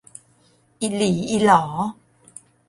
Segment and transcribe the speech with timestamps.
[0.81, 1.63] อิหลีอิหลอ